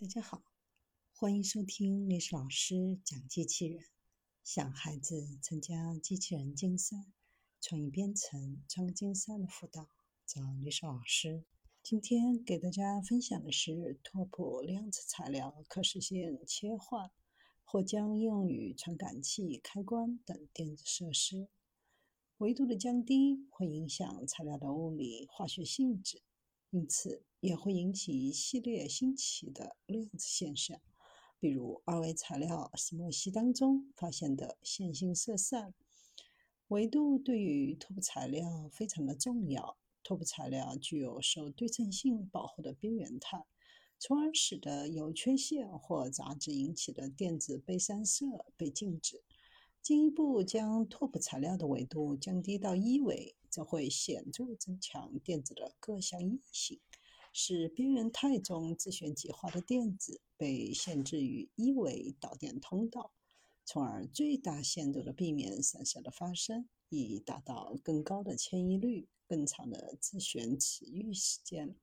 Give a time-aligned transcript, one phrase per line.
[0.00, 0.44] 大家好，
[1.12, 3.84] 欢迎收听历史老师讲机器人。
[4.44, 6.96] 想孩子参加机器人竞赛、
[7.60, 9.88] 创意编程、创客竞赛的辅导，
[10.24, 11.42] 找历史老师。
[11.82, 17.10] 今天给大家分享的是拓扑量子材料可实现切换，
[17.64, 21.48] 或将应用于传感器、开关等电子设施。
[22.36, 26.22] 维度的降低会影响材料的物理化学性质。
[26.70, 30.78] 因此，也会引起一系列新奇的量子现象，
[31.40, 35.72] 比如二维材料石墨烯当中发现的线性色散。
[36.68, 43.46] 维度对于拓扑材料非常的重要，拓扑材料具有受对称性保护的边缘态，
[43.98, 48.26] 从而使得由缺陷或杂质引起的电子被散射
[48.58, 49.22] 被禁止。
[49.82, 53.34] 进一步将拓扑材料的维度降低到一维。
[53.50, 56.78] 则会显著增强电子的各项异性，
[57.32, 63.10] 使边缘态中自旋极化的电子被限制于一维导电通道，
[63.64, 71.74] 从而最大限度地避免散射的发生，以达到更高的迁移率、更长的自旋持续时间。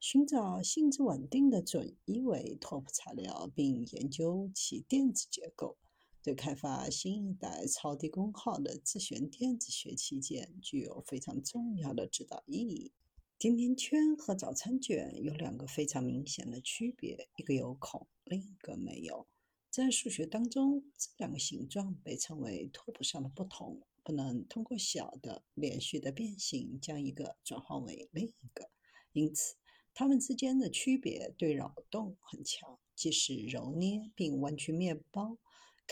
[0.00, 5.76] 寻找性质稳定的准一维拓扑材料，并研究其电子结构。
[6.22, 12.92] 对开发新一代超低功耗的自旋电子学器件具有非常重要的指导意义。
[13.38, 19.26] 甜甜圈和早餐卷有两个非常明显的区别：一个有孔，另一个没有。
[19.68, 28.70] 在数学当中，这两个形状被称为拓扑上的不同，不能通过小的连续的变形将一个转化为另一个。
[29.12, 29.56] 因此，
[29.92, 35.38] 它们之间的区别对扰动很强，即使揉捏并弯曲面包。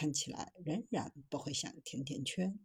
[0.00, 2.58] 看起来仍然不会像甜甜圈。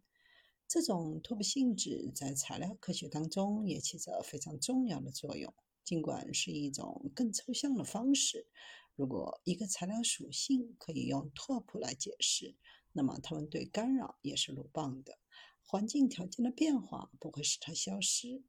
[0.66, 5.52] 这种拓扑性质在材料科学当中也起着非常重要的作用，
[5.84, 8.46] 尽管是一种更抽象的方式。
[8.94, 12.56] 如果一个材料属性可以用拓扑来解释，
[12.92, 15.18] 那么它们对干扰也是鲁棒的。
[15.62, 18.42] 环境条件的变化不会使它消失。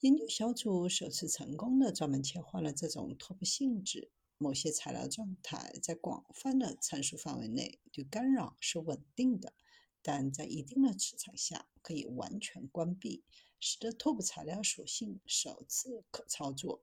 [0.00, 4.10] 研究小组首次成功的专门切换了这种拓扑性质。
[4.42, 9.52] 某些材料状态在广泛的参数范围内对干扰是稳定的，
[10.00, 13.22] 但在一定的磁场下可以完全关闭，
[13.60, 16.82] 使得拓扑材料属性首次可操作。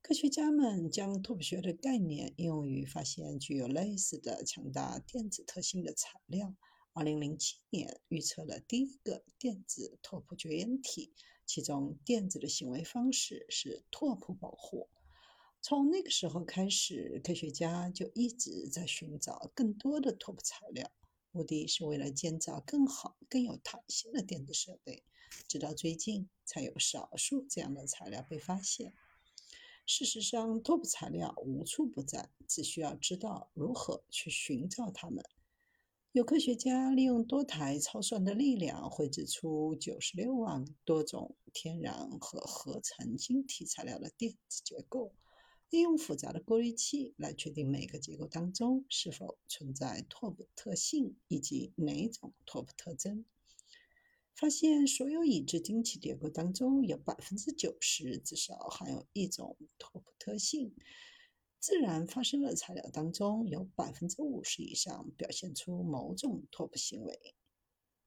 [0.00, 6.56] 科学家们将拓扑学的概念应用于发现具有类似的强大电子特性的材料。
[6.94, 11.12] 2007年预测了第一个电子拓扑绝缘体，
[11.44, 14.88] 其中电子的行为方式是拓扑保护。
[15.62, 20.90] 从那个时候开始，科学家就一直在寻找更多的拓扑材料，
[21.32, 25.04] 目的是为了建造更好、更有弹性的电子设备。
[25.46, 28.94] 直到最近，才有少数这样的材料被发现。
[29.86, 35.24] 事实上，拓扑材料无处不在，只需要知道如何去寻找它们。
[36.12, 45.12] 有科学家利用多台超算的力量，绘制出九十六万多种天然和合成晶体材料的电子结构。
[45.70, 53.24] 利用复杂的过滤器来确定每个结构当中是否存在拓扑特性以及哪种拓扑特征。
[54.34, 60.74] 发现所有已知晶体结构当中有百分之九十至少含有一种拓扑特性。
[61.60, 67.34] 自然发生的材料当中有百分之五十以上表现出某种拓扑行为。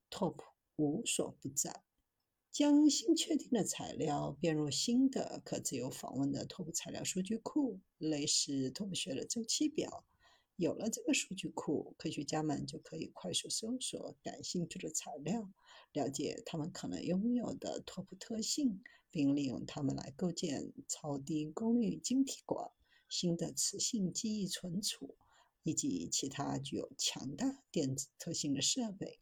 [0.10, 0.44] 拓扑
[0.76, 1.84] 无所不在。
[2.54, 10.06] 将新确定的材料编入新的可自由访问的拓扑材料数据库，类似拓扑学的周期表。
[10.56, 15.52] 有了这个数据库，科学家们就可以快速搜索感兴趣的材料，
[15.94, 22.70] 了解它们可能拥有的拓扑特性，并利用它们来构建超低功率晶体管、
[23.10, 25.16] 新的磁性记忆存储
[25.64, 29.18] 以及其他具有强大电子特性的设备。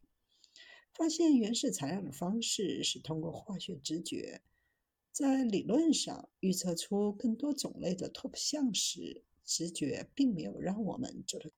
[1.01, 4.43] 发现原始材料的方式是通过化学直觉，
[5.11, 11.51] 在理论上预测出更多种类的拓扑像时，直觉并没有让我们走得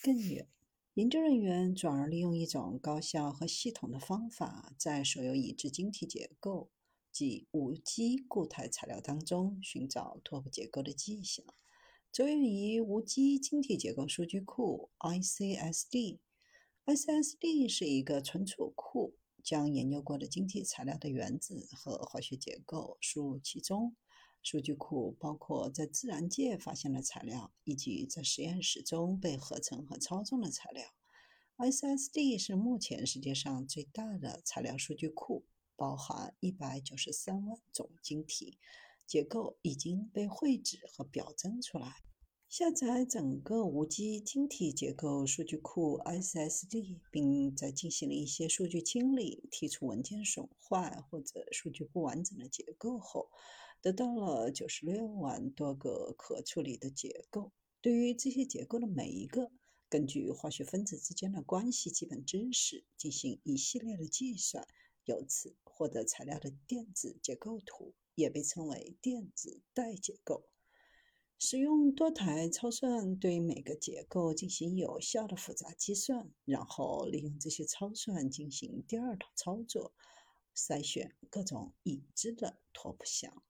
[0.00, 0.46] 更远。
[0.94, 6.70] 研究人员转而利用一种高效和系统的方法，在所有已知晶体结构
[7.10, 11.44] 及无机固态材料当中寻找拓扑结构的迹象。
[12.12, 16.18] 着眼于无机晶体结构数据库 （ICSD）。
[16.86, 23.96] SSD 是一个存储库，将研究过的晶体材料的原子和化学结构输入其中。
[24.42, 30.84] 数据库包括在自然界发现的材料，以及在实验室中被合成和操纵的材料。
[31.56, 35.46] SSD 是目前世界上最大的材料数据库，
[35.76, 38.58] 包含一百九十三万种晶体。
[39.06, 42.02] 结构已经被绘制和表征出来。
[42.48, 53.28] 下载整个无机晶体结构数据库 （SSD），并在进行了一些数据清理、剔除文件损坏或者数据不完整的结构后，
[53.82, 57.50] 得到了九十六万多个可处理的结构。
[57.80, 59.50] 对于这些结构的每一个，
[59.88, 64.64] 根据化学分子之间的关系基本知识进行一系列的计算，
[65.06, 70.46] 由此获得材料的电子结构图，也被称为电子带结构。
[71.38, 79.92] 使用多台超算对每个结构进行有效的复杂计算，然后利用这些超算进行第二套操作，
[80.56, 83.42] 筛选各种已知的拓扑项。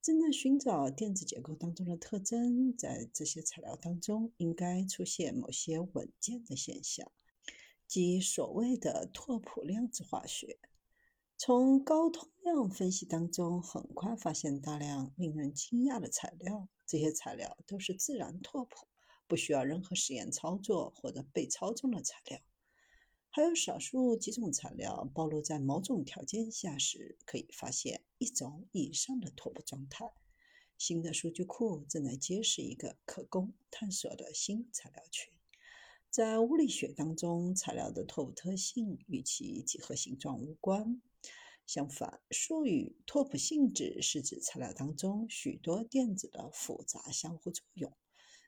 [0.00, 7.10] 正在寻找电子结构当中的特征，在这些材料当中应该出现某些稳健的现象，
[7.88, 10.58] 即所谓的拓扑量子化学。
[11.46, 16.70] 从高通量分析当中，很快发现大量令人惊讶的材料。
[16.86, 18.86] 这些材料都是自然拓扑，
[19.26, 22.40] 不需要任何实验操作或者被操纵的材料。
[23.28, 30.10] 还有少数几种材料暴露在某种条件下时，可以发现一种以上的拓扑状态。
[30.78, 35.30] 新的数据库正在揭示一个可供探索的新材料群。
[36.08, 41.02] 在物理学当中，材料的拓扑特性与其几何形状无关。
[41.66, 47.92] 相反，术语拓扑性质是指材料当中许多电子的复杂相互作用。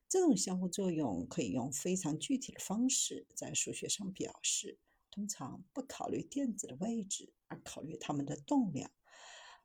[0.09, 4.79] 这种相互作用可以用非常具体的方式在数学上表示，
[5.11, 8.91] 通常不考虑电子的位置，而考虑它们的动量，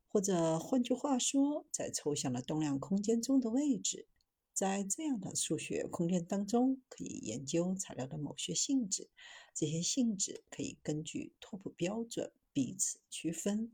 [0.07, 4.07] 或者换句话说，在抽象的动量空间中的位置。
[4.53, 9.09] 在这样的数学空间当中，可以研究材料的某些性质。
[9.55, 12.31] 这些性质可以根据拓扑标准。
[12.53, 13.71] 彼此区分，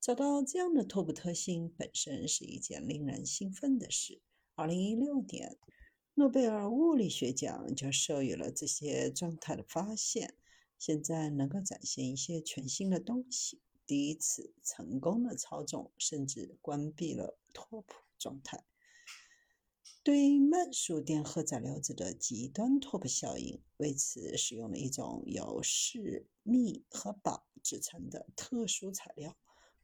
[0.00, 4.20] 找到这样的拓扑特性本身是一件令人兴奋的事。
[4.54, 5.58] 二零一六年，
[6.14, 10.34] 诺贝尔物理学奖就授予了这些状态的发现。
[10.78, 18.64] 现在能够展现一些全新的东西，第一次成功的操纵甚至关闭了拓扑状态。
[20.02, 29.36] 对慢速电荷载流子的极端拓扑效应，为此使用了一种由铯、锰和钋制成的特殊材料。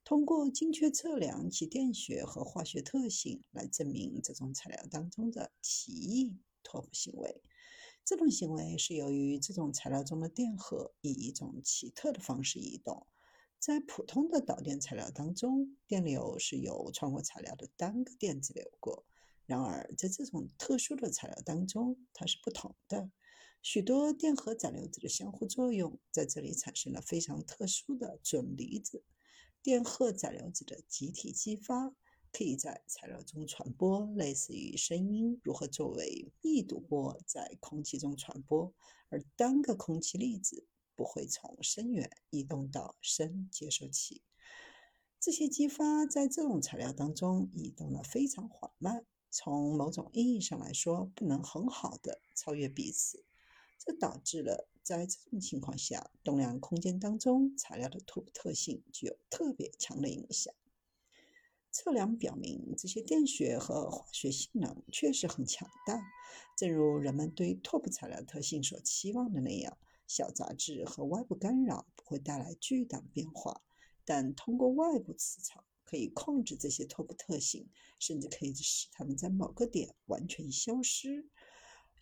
[0.05, 7.43] 通过精确测量其电学和化学特性来证明这种材料当中的奇异拓扑行为。
[8.05, 13.07] 这种行为是由于这种材料中的电荷以一种奇特的方式移动。
[13.59, 19.05] 在普通的导电材料当中，电流是由穿过材料的单个电子流过。
[19.45, 23.11] 然而，在这种特殊的材料当中，它是不同的。
[23.63, 29.03] 许多电荷载流子的相互作用在这里产生了非常特殊的准离子。
[29.63, 31.93] 电荷载流子的集体激发
[32.31, 38.73] 可以在材料中传播，类似于声音如何作为密度波在空气中传播，
[39.09, 44.23] 而单个空气粒子不会从声源移动到声接收器。
[45.19, 49.05] 这些激发在这种材料当中移动的非常缓慢。
[49.29, 53.25] 从某种意义上来说，不能很好的超越彼此，
[53.79, 60.55] 这导致了在这种情况下，动量空间当中材料的拓扑特性具有特别强的影响。
[61.71, 66.01] 测量表明，这些电学和化学性能确实很强大，
[66.57, 69.77] 正如人们对拓扑材料特性所期望的那样。
[70.07, 73.63] 小杂质和外部干扰不会带来巨大的变化，
[74.05, 75.65] 但通过外部磁场。
[75.89, 81.29] 可以控制这些拓扑特性，甚至可以使它们在某个点完全消失。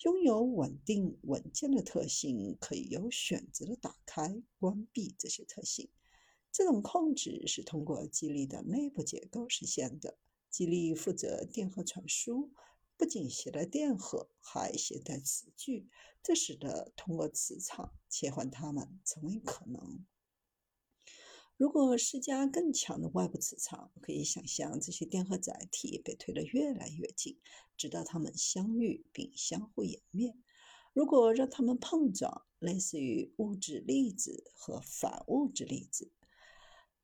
[0.01, 5.89] 拥有稳定稳健的特性，可以有选择的打开、关闭这些特性。
[6.53, 10.19] 这种控制是通过激励的内部结构实现的。
[10.51, 12.53] 激励负责电荷传输，
[12.97, 15.89] 不仅携带电荷，还携带磁矩，
[16.23, 20.05] 这使得通过磁场切换它们成为可能。
[21.57, 27.39] 如果施加更强的外部磁场，可以想象这些电荷载体被推得越来越近，
[27.77, 30.35] 直到它们相遇并相互湮灭。
[30.93, 36.11] 如果让它们碰撞，类似于物质粒子和反物质粒子，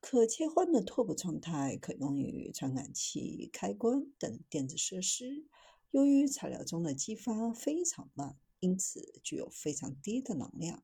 [0.01, 5.47] 可切换的拓扑状态可用于传感器、开关等电子设施。
[5.93, 10.83] 由于材料中的激发非常慢，因此具有非常低的能量。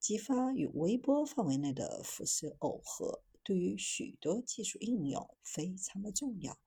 [0.00, 6.58] 激发与微波范围内的辐射耦合对于许多技术应用非常的重要，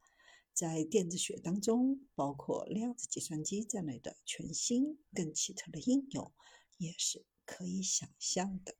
[0.54, 6.34] 在电子学当中，包括量子计算机在内的全新更奇特的应用
[6.78, 8.76] 也是可以想象的。